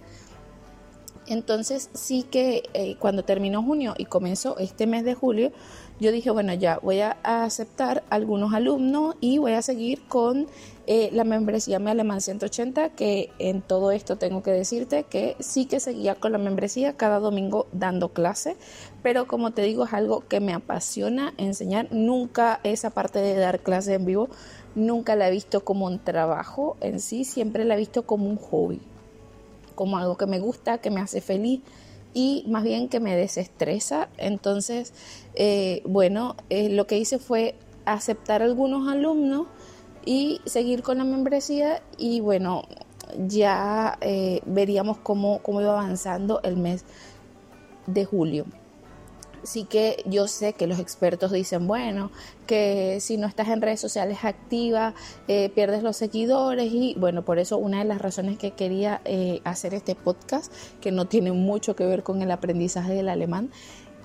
Entonces 1.28 1.90
sí 1.94 2.24
que 2.24 2.64
eh, 2.74 2.96
cuando 3.00 3.24
terminó 3.24 3.64
junio 3.64 3.94
y 3.98 4.06
comenzó 4.06 4.58
este 4.58 4.88
mes 4.88 5.06
de 5.06 5.16
julio, 5.16 5.52
yo 6.02 6.12
dije, 6.12 6.32
bueno, 6.32 6.52
ya 6.56 6.80
voy 6.82 7.00
a 7.00 7.16
aceptar 7.24 8.04
algunos 8.10 8.56
alumnos 8.56 9.16
y 9.22 9.38
voy 9.38 9.52
a 9.52 9.62
seguir 9.62 10.02
con 10.08 10.48
eh, 10.88 11.12
la 11.14 11.24
membresía 11.24 11.78
Mi 11.78 11.92
Alemán 11.92 12.22
180, 12.22 12.90
que 12.90 13.30
en 13.38 13.62
todo 13.62 13.92
esto 13.92 14.18
tengo 14.18 14.42
que 14.42 14.50
decirte 14.50 15.04
que 15.04 15.36
sí 15.40 15.66
que 15.66 15.80
seguía 15.80 16.16
con 16.16 16.32
la 16.32 16.40
membresía 16.40 16.98
cada 16.98 17.20
domingo 17.20 17.68
dando 17.72 18.10
clase, 18.10 18.58
pero 19.04 19.28
como 19.28 19.52
te 19.52 19.62
digo 19.62 19.86
es 19.86 19.94
algo 19.94 20.28
que 20.28 20.40
me 20.40 20.54
apasiona 20.54 21.36
enseñar, 21.38 21.88
nunca 21.92 22.60
esa 22.64 22.90
parte 22.90 23.20
de 23.20 23.36
dar 23.36 23.60
clase 23.60 23.94
en 23.94 24.06
vivo, 24.08 24.28
nunca 24.74 25.16
la 25.16 25.28
he 25.28 25.32
visto 25.32 25.64
como 25.64 25.86
un 25.86 26.00
trabajo 26.00 26.78
en 26.82 27.00
sí, 27.00 27.26
siempre 27.26 27.64
la 27.64 27.76
he 27.76 27.78
visto 27.78 28.08
como 28.08 28.28
un 28.28 28.38
hobby 28.38 28.82
como 29.76 29.98
algo 29.98 30.18
que 30.18 30.28
me 30.28 30.40
gusta, 30.40 30.78
que 30.78 30.92
me 30.92 31.02
hace 31.02 31.22
feliz, 31.22 31.62
y 32.14 32.46
más 32.48 32.64
bien 32.64 32.90
que 32.90 33.00
me 33.00 33.16
desestresa. 33.16 34.10
Entonces, 34.18 34.94
eh, 35.36 35.82
bueno, 35.86 36.36
eh, 36.50 36.70
lo 36.70 36.88
que 36.88 36.98
hice 36.98 37.20
fue 37.20 37.56
aceptar 37.86 38.42
algunos 38.42 38.88
alumnos 38.88 39.48
y 40.06 40.42
seguir 40.46 40.84
con 40.84 40.98
la 40.98 41.04
membresía 41.04 41.82
y 41.98 42.20
bueno, 42.20 42.64
ya 43.28 43.98
eh, 44.02 44.42
veríamos 44.46 44.98
cómo, 44.98 45.40
cómo 45.40 45.62
iba 45.62 45.72
avanzando 45.72 46.42
el 46.44 46.58
mes 46.58 46.86
de 47.88 48.06
julio. 48.06 48.46
Sí 49.44 49.66
que 49.66 50.04
yo 50.06 50.28
sé 50.28 50.54
que 50.54 50.68
los 50.68 50.80
expertos 50.80 51.32
dicen, 51.32 51.68
bueno, 51.68 52.12
que 52.48 53.00
si 53.00 53.18
no 53.18 53.28
estás 53.28 53.48
en 53.50 53.62
redes 53.62 53.80
sociales 53.80 54.20
activa, 54.24 54.94
eh, 55.28 55.50
pierdes 55.54 55.84
los 55.84 55.98
seguidores 55.98 56.72
y 56.72 56.96
bueno, 56.98 57.24
por 57.24 57.40
eso 57.40 57.58
una 57.58 57.80
de 57.80 57.86
las 57.86 58.02
razones 58.02 58.38
que 58.38 58.52
quería 58.52 59.02
eh, 59.06 59.42
hacer 59.44 59.74
este 59.74 59.96
podcast, 59.96 60.54
que 60.80 60.92
no 60.92 61.06
tiene 61.06 61.32
mucho 61.32 61.76
que 61.76 61.86
ver 61.86 62.04
con 62.04 62.22
el 62.22 62.32
aprendizaje 62.32 62.94
del 62.94 63.10
alemán, 63.10 63.50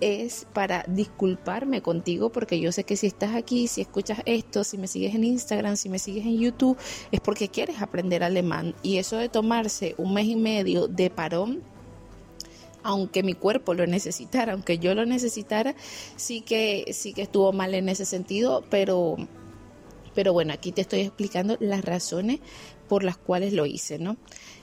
es 0.01 0.47
para 0.53 0.85
disculparme 0.89 1.83
contigo 1.83 2.31
porque 2.31 2.61
yo 2.61 2.73
sé 2.73 2.85
que 2.85 2.97
si 2.97 3.07
estás 3.07 3.35
aquí, 3.35 3.67
si 3.69 3.81
escuchas 3.81 4.21
esto, 4.27 4.65
si 4.65 4.79
me 4.79 4.89
sigues 4.89 5.15
en 5.15 5.25
Instagram, 5.25 5.77
si 5.77 5.89
me 5.89 5.99
sigues 5.99 6.25
en 6.25 6.39
YouTube, 6.39 6.77
es 7.13 7.21
porque 7.21 7.49
quieres 7.49 7.81
aprender 7.81 8.23
alemán. 8.23 8.75
Y 8.83 8.99
eso 8.99 9.17
de 9.17 9.29
tomarse 9.29 9.95
un 9.99 10.15
mes 10.15 10.27
y 10.27 10.37
medio 10.37 10.89
de 10.89 11.11
parón 11.11 11.63
aunque 12.87 13.25
mi 13.25 13.35
cuerpo 13.35 13.75
lo 13.75 13.85
necesitara, 13.87 14.53
aunque 14.53 14.79
yo 14.79 14.95
lo 14.95 15.05
necesitara, 15.05 15.75
sí 16.15 16.41
que, 16.41 16.93
sí 16.93 17.13
que 17.13 17.23
estuvo 17.23 17.53
mal 17.53 17.75
en 17.75 17.89
ese 17.89 18.05
sentido, 18.05 18.65
pero, 18.71 19.17
pero 20.15 20.33
bueno, 20.33 20.53
aquí 20.53 20.71
te 20.71 20.83
estoy 20.83 21.01
explicando 21.01 21.57
las 21.59 21.85
razones 21.85 22.39
por 22.89 23.03
las 23.03 23.17
cuales 23.17 23.53
lo 23.53 23.67
hice, 23.67 23.99
¿no? 23.99 24.17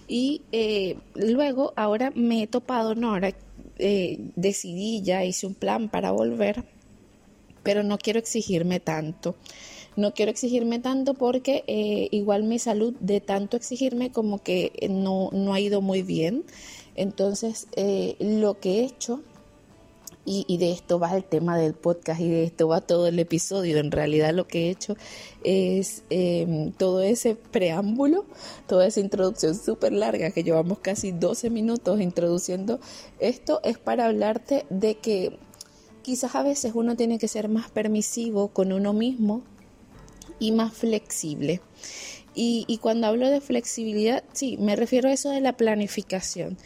Y 0.07 0.41
eh, 0.53 0.97
luego, 1.15 1.73
ahora 1.75 2.13
me 2.15 2.43
he 2.43 2.47
topado, 2.47 2.95
¿no? 2.95 3.11
Ahora 3.11 3.33
eh, 3.77 4.19
decidí, 4.37 5.01
ya 5.01 5.25
hice 5.25 5.45
un 5.45 5.55
plan 5.55 5.89
para 5.89 6.11
volver, 6.11 6.63
pero 7.61 7.83
no 7.83 7.97
quiero 7.97 8.19
exigirme 8.19 8.79
tanto. 8.79 9.35
No 9.95 10.13
quiero 10.13 10.31
exigirme 10.31 10.79
tanto 10.79 11.13
porque 11.13 11.65
eh, 11.67 12.07
igual 12.11 12.43
mi 12.43 12.57
salud 12.57 12.95
de 12.99 13.19
tanto 13.19 13.57
exigirme 13.57 14.11
como 14.11 14.41
que 14.41 14.71
no, 14.89 15.29
no 15.33 15.53
ha 15.53 15.59
ido 15.59 15.81
muy 15.81 16.01
bien. 16.01 16.45
Entonces, 16.95 17.67
eh, 17.75 18.15
lo 18.19 18.59
que 18.59 18.79
he 18.79 18.83
hecho, 18.85 19.21
y, 20.25 20.57
de 20.57 20.71
esto 20.71 20.99
va 20.99 21.15
el 21.17 21.25
tema 21.25 21.57
del 21.57 21.73
podcast 21.73 22.21
y 22.21 22.29
de 22.29 22.45
esto 22.45 22.69
va 22.69 22.79
todo 22.79 23.07
el 23.07 23.19
episodio, 23.19 23.77
en 23.77 23.91
realidad 23.91 24.33
lo 24.33 24.47
que 24.47 24.67
he 24.67 24.69
hecho 24.69 24.95
es 25.43 26.03
em, 26.09 26.71
todo 26.71 27.01
ese 27.01 27.35
preámbulo, 27.35 28.25
toda 28.65 28.87
esa 28.87 29.01
introducción 29.01 29.53
súper 29.53 29.91
larga 29.91 30.31
que 30.31 30.43
llevamos 30.43 30.79
casi 30.79 31.11
12 31.11 31.49
minutos 31.49 31.99
introduciendo 31.99 32.79
esto, 33.19 33.59
es 33.63 33.77
para 33.77 34.05
hablarte 34.05 34.65
de 34.69 34.95
que 34.95 35.37
quizás 36.03 36.35
a 36.35 36.43
veces 36.43 36.71
uno 36.73 36.95
tiene 36.95 37.17
que 37.19 37.27
ser 37.27 37.49
más 37.49 37.69
permisivo 37.69 38.47
con 38.47 38.71
uno 38.71 38.93
mismo 38.93 39.41
y 40.39 40.53
más 40.53 40.73
flexible. 40.73 41.61
Y, 42.35 42.79
cuando 42.81 43.07
hablo 43.07 43.29
de 43.29 43.41
flexibilidad, 43.41 44.23
sí, 44.33 44.57
me 44.59 44.75
refiero 44.75 45.09
a 45.09 45.13
eso 45.13 45.29
de 45.29 45.41
la 45.41 45.55
planificación, 45.55 46.57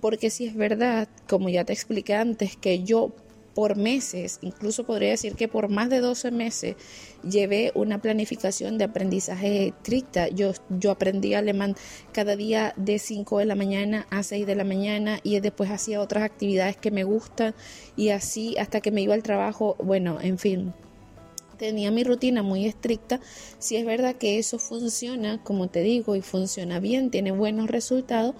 porque 0.00 0.30
si 0.30 0.46
es 0.46 0.54
verdad, 0.54 1.08
como 1.28 1.48
ya 1.48 1.64
te 1.64 1.72
expliqué 1.72 2.14
antes, 2.14 2.56
que 2.56 2.84
yo 2.84 3.12
por 3.56 3.74
meses, 3.74 4.38
incluso 4.42 4.84
podría 4.84 5.08
decir 5.08 5.34
que 5.34 5.48
por 5.48 5.70
más 5.70 5.88
de 5.88 6.00
12 6.00 6.30
meses, 6.30 6.76
llevé 7.22 7.72
una 7.74 8.02
planificación 8.02 8.76
de 8.76 8.84
aprendizaje 8.84 9.68
estricta. 9.68 10.28
Yo, 10.28 10.52
yo 10.68 10.90
aprendí 10.90 11.32
alemán 11.32 11.74
cada 12.12 12.36
día 12.36 12.74
de 12.76 12.98
5 12.98 13.38
de 13.38 13.46
la 13.46 13.54
mañana 13.54 14.06
a 14.10 14.22
6 14.22 14.46
de 14.46 14.56
la 14.56 14.64
mañana 14.64 15.20
y 15.22 15.40
después 15.40 15.70
hacía 15.70 16.02
otras 16.02 16.22
actividades 16.22 16.76
que 16.76 16.90
me 16.90 17.04
gustan 17.04 17.54
y 17.96 18.10
así 18.10 18.58
hasta 18.58 18.82
que 18.82 18.90
me 18.90 19.00
iba 19.00 19.14
al 19.14 19.22
trabajo, 19.22 19.74
bueno, 19.82 20.18
en 20.20 20.36
fin, 20.36 20.74
tenía 21.56 21.90
mi 21.90 22.04
rutina 22.04 22.42
muy 22.42 22.66
estricta, 22.66 23.20
si 23.58 23.76
es 23.76 23.84
verdad 23.84 24.16
que 24.16 24.38
eso 24.38 24.58
funciona, 24.58 25.42
como 25.42 25.68
te 25.68 25.80
digo, 25.80 26.16
y 26.16 26.22
funciona 26.22 26.80
bien, 26.80 27.10
tiene 27.10 27.32
buenos 27.32 27.68
resultados, 27.68 28.34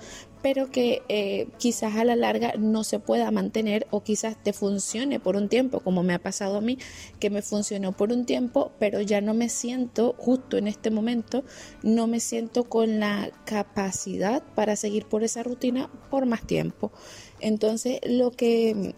pero 0.46 0.70
que 0.70 1.02
eh, 1.08 1.48
quizás 1.58 1.96
a 1.96 2.04
la 2.04 2.14
larga 2.14 2.54
no 2.56 2.84
se 2.84 3.00
pueda 3.00 3.32
mantener 3.32 3.88
o 3.90 4.04
quizás 4.04 4.40
te 4.40 4.52
funcione 4.52 5.18
por 5.18 5.34
un 5.34 5.48
tiempo, 5.48 5.80
como 5.80 6.04
me 6.04 6.14
ha 6.14 6.20
pasado 6.20 6.58
a 6.58 6.60
mí, 6.60 6.78
que 7.18 7.30
me 7.30 7.42
funcionó 7.42 7.90
por 7.90 8.12
un 8.12 8.26
tiempo, 8.26 8.70
pero 8.78 9.00
ya 9.00 9.20
no 9.20 9.34
me 9.34 9.48
siento, 9.48 10.14
justo 10.18 10.56
en 10.56 10.68
este 10.68 10.92
momento, 10.92 11.42
no 11.82 12.06
me 12.06 12.20
siento 12.20 12.62
con 12.62 13.00
la 13.00 13.32
capacidad 13.44 14.44
para 14.54 14.76
seguir 14.76 15.06
por 15.06 15.24
esa 15.24 15.42
rutina 15.42 15.90
por 16.10 16.26
más 16.26 16.46
tiempo. 16.46 16.92
Entonces, 17.40 17.98
lo 18.06 18.30
que 18.30 18.94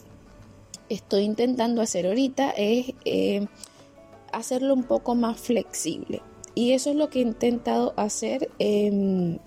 estoy 0.91 1.23
intentando 1.23 1.81
hacer 1.81 2.07
ahorita 2.07 2.51
es... 2.51 2.93
Eh, 3.07 3.47
hacerlo 4.33 4.75
un 4.75 4.85
poco 4.85 5.15
más 5.15 5.39
flexible. 5.41 6.23
Y 6.55 6.73
eso 6.73 6.91
es 6.91 6.97
lo 6.97 7.09
que 7.09 7.21
he 7.21 7.23
intentado 7.23 7.95
hacer 7.97 8.51
el, 8.59 9.41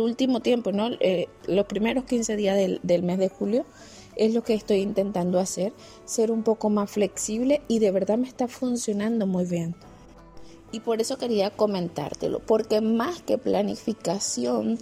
último 0.00 0.40
tiempo, 0.40 0.72
¿no? 0.72 0.88
Eh, 1.00 1.28
los 1.46 1.66
primeros 1.66 2.04
15 2.04 2.36
días 2.36 2.56
del, 2.56 2.80
del 2.82 3.02
mes 3.02 3.18
de 3.18 3.28
julio 3.28 3.66
es 4.16 4.32
lo 4.32 4.42
que 4.42 4.54
estoy 4.54 4.78
intentando 4.78 5.38
hacer, 5.38 5.72
ser 6.04 6.30
un 6.30 6.42
poco 6.42 6.70
más 6.70 6.90
flexible 6.90 7.62
y 7.68 7.78
de 7.78 7.90
verdad 7.90 8.18
me 8.18 8.28
está 8.28 8.48
funcionando 8.48 9.26
muy 9.26 9.44
bien. 9.44 9.74
Y 10.72 10.80
por 10.80 11.00
eso 11.00 11.18
quería 11.18 11.50
comentártelo, 11.50 12.40
porque 12.40 12.80
más 12.80 13.22
que 13.22 13.38
planificación, 13.38 14.78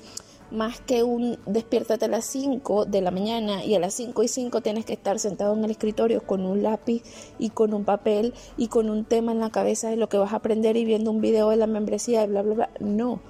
más 0.53 0.81
que 0.81 1.03
un 1.03 1.39
despiértate 1.47 2.05
a 2.05 2.09
las 2.09 2.25
5 2.27 2.85
de 2.85 3.01
la 3.01 3.11
mañana 3.11 3.65
y 3.65 3.75
a 3.75 3.81
las 3.81 3.95
5 3.95 4.23
y 4.23 4.29
5 4.29 4.61
tienes 4.61 4.85
que 4.85 4.93
estar 4.93 5.19
sentado 5.19 5.55
en 5.55 5.65
el 5.65 5.71
escritorio 5.71 6.23
con 6.23 6.45
un 6.45 6.63
lápiz 6.63 7.03
y 7.39 7.51
con 7.51 7.75
un 7.75 7.85
papel 7.85 8.35
y 8.57 8.69
con 8.69 8.91
un 8.91 9.05
tema 9.05 9.33
en 9.33 9.41
la 9.41 9.51
cabeza 9.51 9.89
de 9.89 9.97
lo 9.97 10.09
que 10.09 10.19
vas 10.19 10.33
a 10.33 10.37
aprender 10.37 10.77
y 10.77 10.85
viendo 10.85 11.11
un 11.11 11.21
video 11.21 11.51
de 11.51 11.57
la 11.57 11.67
membresía 11.67 12.25
y 12.25 12.27
bla, 12.29 12.43
bla, 12.43 12.55
bla. 12.55 12.71
No, 12.81 13.21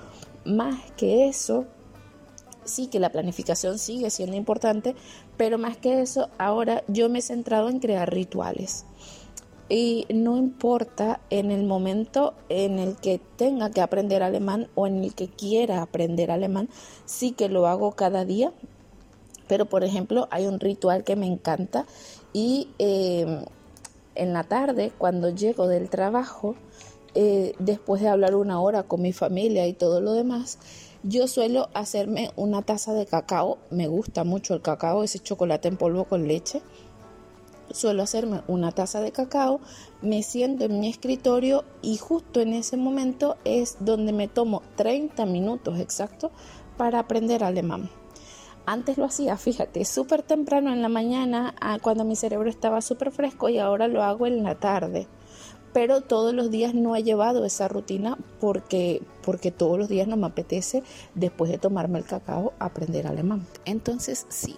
más 0.45 0.91
que 0.97 1.29
eso, 1.29 1.65
sí 2.65 2.89
que 2.89 3.01
la 3.01 3.11
planificación 3.11 3.79
sigue 3.79 4.11
siendo 4.11 4.37
importante, 4.37 4.97
pero 5.37 5.59
más 5.59 5.77
que 5.77 6.01
eso, 6.01 6.29
ahora 6.39 6.83
yo 6.89 7.09
me 7.09 7.21
he 7.21 7.23
centrado 7.23 7.69
en 7.69 7.79
crear 7.79 8.13
rituales 8.13 8.85
y 9.69 10.07
no 10.13 10.37
importa 10.37 11.21
en 11.31 11.51
el 11.51 11.65
momento 11.65 12.35
en 12.49 12.79
el 12.79 12.97
que 12.97 13.21
tenga 13.37 13.71
que 13.71 13.81
aprender 13.81 14.23
alemán 14.23 14.69
o 14.75 14.87
en 14.87 15.03
el 15.03 15.15
que 15.15 15.29
quiera 15.29 15.83
aprender 15.83 16.31
alemán, 16.31 16.69
sí 17.07 17.33
que 17.33 17.49
lo 17.49 17.67
hago 17.67 17.93
cada 17.93 18.25
día. 18.25 18.53
Pero 19.49 19.67
por 19.67 19.85
ejemplo 19.85 20.29
hay 20.31 20.47
un 20.47 20.61
ritual 20.61 21.05
que 21.05 21.17
me 21.17 21.27
encanta 21.27 21.87
y 22.33 22.69
eh, 22.79 23.45
en 24.15 24.33
la 24.33 24.45
tarde 24.45 24.93
cuando 24.97 25.31
llego 25.31 25.69
del 25.69 25.89
trabajo, 25.91 26.55
eh, 27.15 27.55
después 27.59 28.01
de 28.01 28.09
hablar 28.09 28.35
una 28.35 28.61
hora 28.61 28.83
con 28.85 29.03
mi 29.03 29.13
familia 29.13 29.67
y 29.67 29.73
todo 29.73 30.01
lo 30.01 30.13
demás, 30.13 30.59
yo 31.03 31.27
suelo 31.27 31.69
hacerme 31.75 32.31
una 32.37 32.63
taza 32.63 32.95
de 32.95 33.07
cacao. 33.07 33.59
Me 33.71 33.89
gusta 33.89 34.25
mucho 34.25 34.55
el 34.55 34.63
cacao, 34.63 35.03
ese 35.03 35.19
chocolate 35.19 35.69
en 35.69 35.77
polvo 35.77 36.05
con 36.05 36.29
leche 36.29 36.63
suelo 37.71 38.03
hacerme 38.03 38.43
una 38.47 38.73
taza 38.73 39.01
de 39.01 39.13
cacao, 39.13 39.61
me 40.01 40.23
siento 40.23 40.65
en 40.65 40.81
mi 40.81 40.89
escritorio 40.89 41.65
y 41.83 41.97
justo 41.97 42.41
en 42.41 42.55
ese 42.55 42.77
momento 42.77 43.37
es 43.45 43.77
donde 43.81 44.13
me 44.13 44.29
tomo 44.29 44.63
30 44.77 45.27
minutos 45.27 45.79
exactos 45.79 46.31
para 46.77 46.99
aprender 46.99 47.45
alemán. 47.45 47.91
Antes 48.65 48.97
lo 48.97 49.05
hacía, 49.05 49.37
fíjate, 49.37 49.85
súper 49.85 50.23
temprano 50.23 50.73
en 50.73 50.83
la 50.83 50.89
mañana, 50.89 51.55
ah, 51.61 51.79
cuando 51.83 52.05
mi 52.05 52.15
cerebro 52.15 52.49
estaba 52.49 52.81
súper 52.81 53.11
fresco 53.11 53.49
y 53.49 53.59
ahora 53.59 53.89
lo 53.89 54.05
hago 54.05 54.27
en 54.27 54.45
la 54.45 54.55
tarde. 54.55 55.09
Pero 55.73 56.03
todos 56.03 56.33
los 56.35 56.51
días 56.51 56.75
no 56.75 56.95
he 56.95 57.03
llevado 57.03 57.45
esa 57.45 57.67
rutina 57.67 58.19
porque, 58.41 59.03
porque 59.23 59.51
todos 59.51 59.79
los 59.79 59.89
días 59.89 60.07
no 60.07 60.17
me 60.17 60.27
apetece, 60.27 60.85
después 61.15 61.51
de 61.51 61.59
tomarme 61.59 61.99
el 61.99 62.05
cacao, 62.05 62.53
aprender 62.61 63.07
alemán. 63.07 63.47
Entonces, 63.65 64.27
sí, 64.29 64.57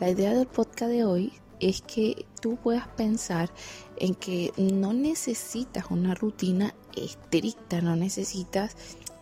la 0.00 0.10
idea 0.10 0.34
del 0.34 0.46
podcast 0.46 0.90
de 0.90 1.04
hoy 1.04 1.32
es 1.60 1.82
que 1.82 2.26
tú 2.40 2.56
puedas 2.56 2.88
pensar 2.88 3.50
en 3.98 4.14
que 4.14 4.52
no 4.56 4.92
necesitas 4.92 5.86
una 5.90 6.14
rutina 6.14 6.74
estricta, 6.96 7.80
no 7.80 7.96
necesitas 7.96 8.76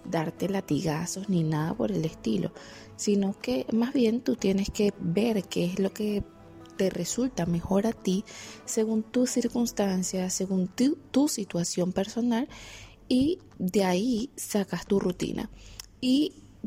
darte 0.05 0.49
latigazos 0.49 1.29
ni 1.29 1.43
nada 1.43 1.75
por 1.75 1.91
el 1.91 2.05
estilo, 2.05 2.53
sino 2.97 3.39
que 3.41 3.67
más 3.73 3.93
bien 3.93 4.21
tú 4.21 4.37
tienes 4.37 4.71
que 4.71 4.93
ver 5.01 5.45
qué 5.45 5.65
es 5.65 5.79
lo 5.79 5.93
que 5.93 6.23
te 6.77 6.91
resulta 6.91 7.47
mejor 7.47 7.87
a 7.87 7.93
ti 7.93 8.25
según 8.65 9.03
tus 9.03 9.31
circunstancias, 9.31 10.33
según 10.35 10.69
tu, 10.69 11.29
situación 11.29 11.93
personal 11.93 12.49
y 13.09 13.39
de 13.59 13.85
ahí 13.85 14.31
sacas 14.37 14.87
tu 14.87 14.99
rutina. 14.99 15.51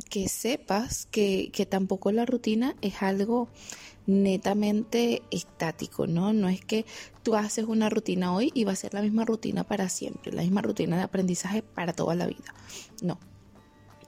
Que 0.10 0.28
sepas 0.30 1.08
que, 1.12 1.50
que 1.52 1.66
tampoco 1.66 2.12
la 2.12 2.26
rutina 2.26 2.76
es 2.82 3.02
algo 3.02 3.50
netamente 4.08 5.22
estático, 5.32 6.08
¿no? 6.08 6.34
No 6.34 6.48
es 6.48 6.64
que 6.64 6.86
tú 7.24 7.36
haces 7.36 7.66
una 7.66 7.90
rutina 7.90 8.34
hoy 8.34 8.52
y 8.54 8.64
va 8.64 8.72
a 8.72 8.76
ser 8.76 8.94
la 8.94 9.02
misma 9.02 9.26
rutina 9.26 9.66
para 9.66 9.90
siempre, 9.90 10.32
la 10.32 10.42
misma 10.42 10.62
rutina 10.62 10.98
de 10.98 11.04
aprendizaje 11.04 11.62
para 11.62 11.94
toda 11.94 12.16
la 12.16 12.26
vida. 12.26 12.56
No. 13.04 13.20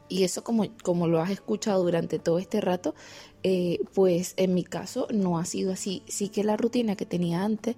Y 0.08 0.24
eso 0.24 0.43
como, 0.43 0.65
como 0.81 1.08
lo 1.08 1.22
has 1.22 1.29
escuchado 1.29 1.84
durante 1.84 2.17
todo 2.17 2.39
este 2.39 2.62
rato, 2.62 2.96
eh, 3.43 3.79
pues 3.93 4.34
en 4.38 4.55
mi 4.55 4.63
caso 4.63 5.08
no 5.13 5.38
ha 5.38 5.46
sido 5.46 5.72
así. 5.72 6.01
Sí 6.08 6.29
que 6.29 6.43
la 6.43 6.58
rutina 6.58 6.96
que 6.96 7.05
tenía 7.05 7.43
antes 7.43 7.75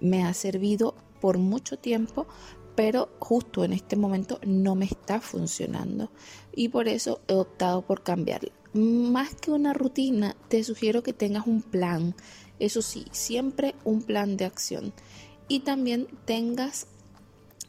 me 0.00 0.24
ha 0.24 0.34
servido 0.34 0.94
por 1.20 1.38
mucho 1.38 1.78
tiempo, 1.78 2.26
pero 2.74 3.10
justo 3.18 3.64
en 3.64 3.72
este 3.72 3.96
momento 3.96 4.40
no 4.44 4.74
me 4.74 4.86
está 4.86 5.20
funcionando 5.20 6.10
y 6.54 6.68
por 6.68 6.88
eso 6.88 7.20
he 7.28 7.34
optado 7.34 7.82
por 7.82 8.02
cambiarla. 8.02 8.52
Más 8.72 9.34
que 9.34 9.50
una 9.50 9.74
rutina, 9.74 10.34
te 10.48 10.64
sugiero 10.64 11.02
que 11.02 11.12
tengas 11.12 11.46
un 11.46 11.62
plan, 11.62 12.14
eso 12.58 12.80
sí, 12.80 13.04
siempre 13.10 13.74
un 13.84 14.02
plan 14.02 14.36
de 14.36 14.46
acción 14.46 14.92
y 15.48 15.60
también 15.60 16.08
tengas, 16.24 16.86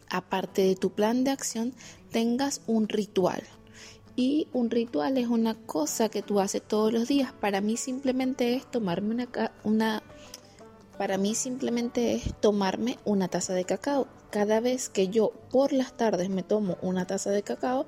aparte 0.10 0.62
de 0.64 0.76
tu 0.76 0.92
plan 0.92 1.24
de 1.24 1.32
acción, 1.32 1.74
tengas 2.12 2.62
un 2.68 2.88
ritual. 2.88 3.44
Y 4.16 4.48
un 4.54 4.70
ritual 4.70 5.18
es 5.18 5.28
una 5.28 5.56
cosa 5.56 6.08
que 6.08 6.22
tú 6.22 6.40
haces 6.40 6.62
todos 6.62 6.94
los 6.94 7.08
días. 7.08 7.34
Para 7.34 7.62
mí 7.62 7.78
simplemente 7.78 8.54
es 8.54 8.70
tomarme 8.70 9.16
una, 9.16 9.52
una 9.64 10.04
para 10.98 11.18
mí 11.18 11.36
simplemente 11.36 12.16
es 12.16 12.34
tomarme 12.40 12.98
una 13.06 13.28
taza 13.28 13.54
de 13.54 13.66
cacao. 13.66 14.08
Cada 14.30 14.60
vez 14.60 14.90
que 14.90 15.10
yo 15.10 15.32
por 15.52 15.74
las 15.74 15.94
tardes 15.94 16.30
me 16.30 16.44
tomo 16.44 16.78
una 16.82 17.06
taza 17.06 17.32
de 17.32 17.44
cacao, 17.44 17.86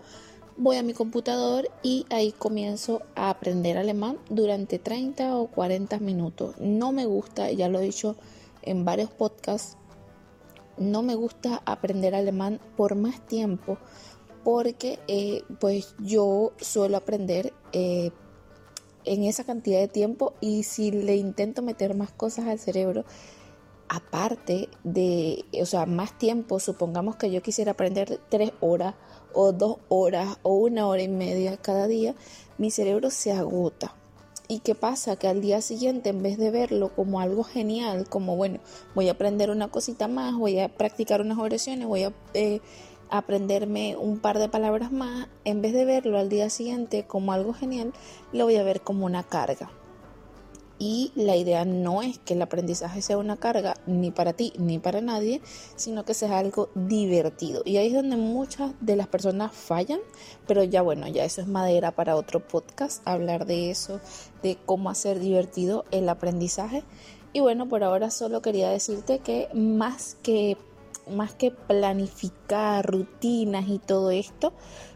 voy 0.58 0.78
a 0.78 0.84
mi 0.84 0.94
computador 0.94 1.70
y 1.84 2.06
ahí 2.10 2.32
comienzo 2.32 3.02
a 3.16 3.30
aprender 3.30 3.78
alemán 3.78 4.18
durante 4.30 4.80
30 4.80 5.36
o 5.36 5.48
40 5.48 6.00
minutos. 6.00 6.56
No 6.60 6.92
me 6.92 7.06
gusta, 7.06 7.52
ya 7.52 7.70
lo 7.70 7.80
he 7.80 7.84
dicho 7.84 8.16
en 8.62 8.86
varios 8.86 9.10
podcasts, 9.12 9.78
no 10.78 11.04
me 11.04 11.16
gusta 11.16 11.62
aprender 11.66 12.16
alemán 12.16 12.60
por 12.76 12.96
más 12.96 13.26
tiempo 13.26 13.78
porque 14.44 15.00
eh, 15.08 15.44
pues 15.60 15.96
yo 16.00 16.54
suelo 16.58 16.98
aprender 16.98 17.54
eh, 17.72 18.12
en 19.06 19.24
esa 19.24 19.44
cantidad 19.44 19.80
de 19.80 19.88
tiempo 19.88 20.34
y 20.42 20.64
si 20.64 20.92
le 20.92 21.16
intento 21.16 21.62
meter 21.62 21.96
más 21.96 22.12
cosas 22.12 22.48
al 22.48 22.60
cerebro, 22.60 23.06
aparte 23.88 24.70
de, 24.84 25.46
o 25.62 25.66
sea, 25.66 25.86
más 25.86 26.18
tiempo, 26.18 26.60
supongamos 26.60 27.16
que 27.16 27.32
yo 27.32 27.42
quisiera 27.42 27.72
aprender 27.72 28.20
tres 28.30 28.52
horas 28.60 28.96
o 29.34 29.52
dos 29.52 29.78
horas 29.90 30.38
o 30.44 30.56
una 30.56 30.88
hora 30.88 31.04
y 31.04 31.08
media 31.08 31.58
cada 31.58 31.88
día, 31.88 32.16
mi 32.58 32.72
cerebro 32.72 33.10
se 33.12 33.32
agota. 33.32 33.96
¿Y 34.48 34.60
qué 34.60 34.76
pasa? 34.76 35.16
Que 35.16 35.28
al 35.28 35.42
día 35.42 35.60
siguiente, 35.62 36.10
en 36.10 36.22
vez 36.22 36.38
de 36.38 36.52
verlo 36.52 36.96
como 36.96 37.20
algo 37.20 37.44
genial, 37.44 38.08
como 38.08 38.36
bueno, 38.36 38.60
voy 38.94 39.10
a 39.10 39.14
aprender 39.14 39.50
una 39.50 39.70
cosita 39.70 40.08
más, 40.08 40.36
voy 40.36 40.60
a 40.60 40.70
practicar 40.70 41.22
unas 41.22 41.40
oraciones, 41.40 41.88
voy 41.88 42.04
a 42.04 42.14
eh, 42.36 42.62
aprenderme 43.10 43.96
un 43.98 44.20
par 44.20 44.40
de 44.40 44.50
palabras 44.50 44.92
más, 44.92 45.28
en 45.44 45.62
vez 45.62 45.74
de 45.74 45.86
verlo 45.86 46.18
al 46.18 46.30
día 46.30 46.50
siguiente 46.50 47.06
como 47.06 47.34
algo 47.34 47.54
genial, 47.54 47.94
lo 48.32 48.46
voy 48.46 48.56
a 48.58 48.64
ver 48.64 48.82
como 48.82 49.06
una 49.06 49.24
carga. 49.24 49.70
Y 50.78 51.14
la 51.16 51.38
idea 51.38 51.64
no 51.64 52.02
es 52.02 52.20
que 52.20 52.34
el 52.34 52.42
aprendizaje 52.42 53.02
sea 53.02 53.18
una 53.18 53.38
carga 53.38 53.76
ni 53.86 54.12
para 54.12 54.34
ti 54.34 54.52
ni 54.58 54.78
para 54.78 55.00
nadie, 55.00 55.42
sino 55.78 56.04
que 56.04 56.14
sea 56.14 56.38
algo 56.38 56.70
divertido. 56.76 57.62
Y 57.64 57.78
ahí 57.78 57.88
es 57.88 57.94
donde 57.94 58.18
muchas 58.18 58.74
de 58.82 58.98
las 58.98 59.08
personas 59.08 59.54
fallan, 59.54 60.02
pero 60.48 60.64
ya 60.64 60.82
bueno, 60.82 61.08
ya 61.08 61.24
eso 61.24 61.40
es 61.40 61.48
madera 61.48 61.92
para 61.92 62.18
otro 62.18 62.46
podcast, 62.46 63.02
hablar 63.08 63.46
de 63.46 63.72
eso, 63.72 64.02
de 64.44 64.58
cómo 64.66 64.90
hacer 64.90 65.20
divertido 65.20 65.86
el 65.92 66.10
aprendizaje. 66.10 66.84
Y 67.32 67.40
bueno, 67.40 67.70
por 67.70 67.84
ahora 67.84 68.12
solo 68.12 68.42
quería 68.42 68.70
decirte 68.70 69.20
que 69.20 69.48
más 69.54 70.18
que 70.24 70.58
más 71.10 71.34
que 71.34 71.52
planificar 71.52 72.86
rutinas 72.86 73.68
y 73.68 73.80
todo 73.80 74.12
esto, 74.12 74.54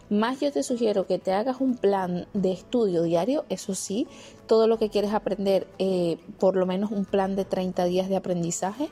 más 0.09 0.39
yo 0.39 0.51
te 0.51 0.63
sugiero 0.63 1.05
que 1.05 1.19
te 1.19 1.33
hagas 1.33 1.61
un 1.61 1.75
plan 1.75 2.27
de 2.33 2.51
estudio 2.51 3.03
diario, 3.03 3.45
eso 3.49 3.75
sí, 3.75 4.07
todo 4.47 4.67
lo 4.67 4.79
que 4.79 4.89
quieres 4.89 5.13
aprender, 5.13 5.67
eh, 5.77 6.17
por 6.39 6.55
lo 6.55 6.65
menos 6.65 6.91
un 6.91 7.05
plan 7.05 7.35
de 7.35 7.45
30 7.45 7.85
días 7.85 8.09
de 8.09 8.15
aprendizaje 8.15 8.89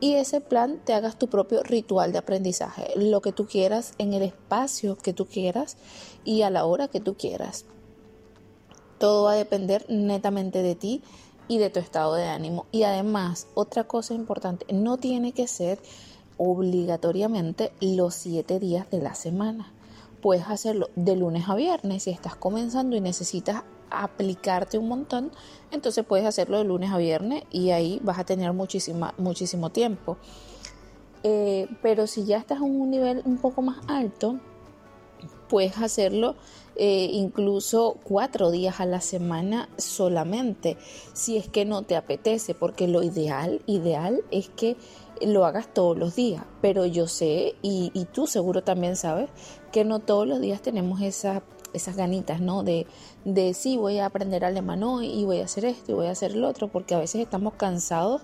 y 0.00 0.14
ese 0.14 0.40
plan 0.40 0.80
te 0.84 0.94
hagas 0.94 1.18
tu 1.18 1.28
propio 1.28 1.62
ritual 1.62 2.12
de 2.12 2.18
aprendizaje, 2.18 2.92
lo 2.96 3.20
que 3.20 3.32
tú 3.32 3.46
quieras 3.46 3.94
en 3.98 4.14
el 4.14 4.22
espacio 4.22 4.96
que 4.96 5.12
tú 5.12 5.26
quieras 5.26 5.76
y 6.24 6.42
a 6.42 6.50
la 6.50 6.64
hora 6.64 6.88
que 6.88 7.00
tú 7.00 7.16
quieras. 7.16 7.64
Todo 8.98 9.24
va 9.24 9.32
a 9.32 9.36
depender 9.36 9.86
netamente 9.88 10.62
de 10.62 10.74
ti 10.74 11.02
y 11.46 11.58
de 11.58 11.70
tu 11.70 11.80
estado 11.80 12.14
de 12.14 12.26
ánimo. 12.26 12.66
Y 12.70 12.82
además, 12.82 13.46
otra 13.54 13.84
cosa 13.84 14.14
importante, 14.14 14.66
no 14.72 14.98
tiene 14.98 15.32
que 15.32 15.46
ser 15.46 15.78
obligatoriamente 16.38 17.72
los 17.80 18.14
siete 18.14 18.58
días 18.58 18.90
de 18.90 19.02
la 19.02 19.14
semana. 19.14 19.72
Puedes 20.22 20.46
hacerlo 20.48 20.88
de 20.96 21.16
lunes 21.16 21.48
a 21.48 21.54
viernes 21.54 22.04
si 22.04 22.10
estás 22.10 22.34
comenzando 22.34 22.96
y 22.96 23.00
necesitas 23.00 23.62
aplicarte 23.90 24.78
un 24.78 24.88
montón, 24.88 25.30
entonces 25.70 26.04
puedes 26.04 26.26
hacerlo 26.26 26.58
de 26.58 26.64
lunes 26.64 26.90
a 26.90 26.98
viernes 26.98 27.44
y 27.50 27.70
ahí 27.70 28.00
vas 28.02 28.18
a 28.18 28.24
tener 28.24 28.52
muchísima, 28.52 29.14
muchísimo 29.18 29.70
tiempo. 29.70 30.16
Eh, 31.22 31.68
pero 31.82 32.06
si 32.06 32.24
ya 32.24 32.38
estás 32.38 32.58
en 32.58 32.64
un 32.80 32.90
nivel 32.90 33.22
un 33.24 33.38
poco 33.38 33.62
más 33.62 33.78
alto, 33.88 34.38
puedes 35.48 35.78
hacerlo 35.78 36.36
eh, 36.76 37.08
incluso 37.12 37.96
cuatro 38.04 38.52
días 38.52 38.80
a 38.80 38.86
la 38.86 39.00
semana 39.00 39.68
solamente, 39.78 40.76
si 41.12 41.36
es 41.36 41.48
que 41.48 41.64
no 41.64 41.82
te 41.82 41.96
apetece, 41.96 42.54
porque 42.54 42.86
lo 42.86 43.02
ideal, 43.02 43.62
ideal 43.66 44.22
es 44.30 44.48
que 44.48 44.76
lo 45.26 45.44
hagas 45.44 45.72
todos 45.72 45.96
los 45.98 46.16
días, 46.16 46.44
pero 46.60 46.86
yo 46.86 47.06
sé, 47.06 47.54
y, 47.62 47.90
tú 48.12 48.26
seguro 48.26 48.62
también 48.62 48.96
sabes, 48.96 49.30
que 49.72 49.84
no 49.84 49.98
todos 50.00 50.26
los 50.26 50.40
días 50.40 50.62
tenemos 50.62 51.00
esa, 51.00 51.42
esas 51.72 51.96
ganitas, 51.96 52.40
¿no? 52.40 52.62
De, 52.62 52.86
de 53.24 53.54
sí, 53.54 53.76
voy 53.76 53.98
a 53.98 54.06
aprender 54.06 54.44
alemán 54.44 54.82
hoy 54.82 55.06
y 55.08 55.24
voy 55.24 55.40
a 55.40 55.44
hacer 55.44 55.64
esto 55.64 55.92
y 55.92 55.94
voy 55.94 56.06
a 56.06 56.12
hacer 56.12 56.36
lo 56.36 56.48
otro, 56.48 56.68
porque 56.68 56.94
a 56.94 56.98
veces 56.98 57.20
estamos 57.20 57.54
cansados 57.54 58.22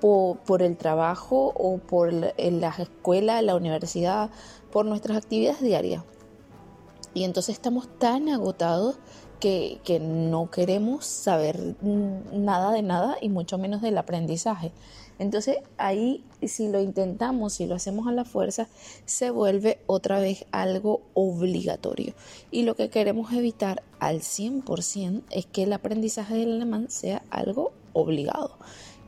por, 0.00 0.38
por 0.38 0.62
el 0.62 0.76
trabajo 0.76 1.52
o 1.54 1.78
por 1.78 2.12
la, 2.12 2.32
en 2.36 2.60
la 2.60 2.70
escuela, 2.70 3.42
la 3.42 3.56
universidad, 3.56 4.30
por 4.72 4.86
nuestras 4.86 5.18
actividades 5.18 5.60
diarias. 5.60 6.02
Y 7.14 7.24
entonces 7.24 7.54
estamos 7.54 7.88
tan 7.98 8.28
agotados 8.28 8.96
que, 9.40 9.80
que, 9.84 10.00
no 10.00 10.50
queremos 10.50 11.06
saber 11.06 11.76
nada 11.82 12.72
de 12.72 12.82
nada 12.82 13.16
y 13.20 13.30
mucho 13.30 13.56
menos 13.58 13.80
del 13.80 13.96
aprendizaje. 13.96 14.70
Entonces 15.18 15.58
ahí 15.78 16.24
si 16.48 16.68
lo 16.68 16.80
intentamos, 16.80 17.54
si 17.54 17.66
lo 17.66 17.74
hacemos 17.74 18.06
a 18.06 18.12
la 18.12 18.24
fuerza, 18.24 18.68
se 19.04 19.30
vuelve 19.30 19.78
otra 19.86 20.20
vez 20.20 20.46
algo 20.52 21.02
obligatorio. 21.14 22.14
Y 22.50 22.62
lo 22.62 22.74
que 22.74 22.88
queremos 22.88 23.32
evitar 23.32 23.82
al 23.98 24.20
100% 24.20 25.22
es 25.30 25.46
que 25.46 25.64
el 25.64 25.72
aprendizaje 25.72 26.34
del 26.34 26.54
alemán 26.54 26.90
sea 26.90 27.22
algo 27.30 27.72
obligado. 27.92 28.56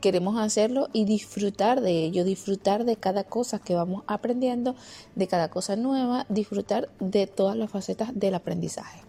Queremos 0.03 0.37
hacerlo 0.37 0.89
y 0.93 1.05
disfrutar 1.05 1.81
de 1.81 2.05
ello, 2.05 2.25
disfrutar 2.25 2.85
de 2.85 2.97
cada 2.97 3.23
cosa 3.23 3.61
que 3.61 3.77
vamos 3.77 4.03
aprendiendo, 4.09 4.75
de 5.15 5.29
cada 5.29 5.49
cosa 5.49 5.77
nueva, 5.77 6.27
disfrutar 6.29 6.89
de 6.99 7.29
todas 7.29 7.57
las 7.57 7.71
facetas 7.71 8.11
del 8.13 8.35
aprendizaje. 8.35 9.01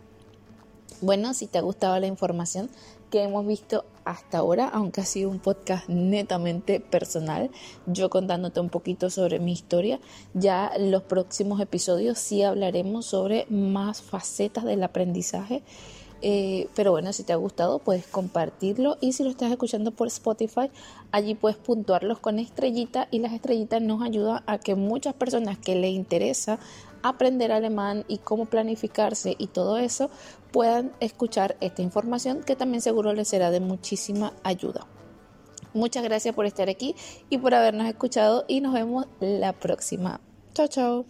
Bueno, 1.01 1.33
si 1.33 1.47
te 1.47 1.57
ha 1.57 1.61
gustado 1.61 1.99
la 1.99 2.05
información, 2.05 2.69
que 3.09 3.23
hemos 3.23 3.47
visto 3.47 3.85
hasta 4.05 4.37
ahora, 4.37 4.69
aunque 4.69 5.01
ha 5.01 5.05
sido 5.05 5.31
un 5.31 5.39
podcast 5.39 5.89
netamente 5.89 6.79
personal, 6.79 7.49
yo 7.87 8.11
contándote 8.11 8.59
un 8.59 8.69
poquito 8.69 9.09
sobre 9.09 9.39
mi 9.39 9.51
historia. 9.51 9.99
Ya 10.35 10.71
en 10.75 10.91
los 10.91 11.01
próximos 11.01 11.59
episodios 11.59 12.19
sí 12.19 12.43
hablaremos 12.43 13.07
sobre 13.07 13.47
más 13.49 14.03
facetas 14.03 14.63
del 14.63 14.83
aprendizaje. 14.83 15.63
Eh, 16.25 16.69
pero 16.73 16.91
bueno, 16.91 17.11
si 17.11 17.23
te 17.23 17.33
ha 17.33 17.35
gustado, 17.35 17.79
puedes 17.79 18.07
compartirlo 18.07 18.97
y 19.01 19.11
si 19.11 19.23
lo 19.23 19.29
estás 19.29 19.51
escuchando 19.51 19.91
por 19.91 20.07
Spotify, 20.07 20.71
allí 21.11 21.35
puedes 21.35 21.57
puntuarlos 21.57 22.19
con 22.19 22.39
estrellitas 22.39 23.09
y 23.11 23.19
las 23.19 23.33
estrellitas 23.33 23.81
nos 23.81 24.01
ayudan 24.01 24.41
a 24.47 24.57
que 24.57 24.75
muchas 24.75 25.13
personas 25.15 25.57
que 25.57 25.75
le 25.75 25.89
interesa 25.89 26.59
aprender 27.03 27.51
alemán 27.51 28.05
y 28.07 28.19
cómo 28.19 28.45
planificarse 28.45 29.35
y 29.37 29.47
todo 29.47 29.77
eso, 29.77 30.09
puedan 30.51 30.93
escuchar 31.01 31.57
esta 31.59 31.81
información 31.81 32.41
que 32.41 32.55
también 32.55 32.81
seguro 32.81 33.13
les 33.13 33.27
será 33.27 33.51
de 33.51 33.59
muchísima 33.59 34.31
ayuda. 34.43 34.87
Muchas 35.73 36.03
gracias 36.03 36.33
por 36.33 36.45
estar 36.45 36.69
aquí 36.69 36.95
y 37.29 37.37
por 37.37 37.53
habernos 37.53 37.87
escuchado 37.87 38.45
y 38.47 38.61
nos 38.61 38.73
vemos 38.73 39.07
la 39.19 39.51
próxima. 39.51 40.21
Chao, 40.53 40.67
chao. 40.67 41.05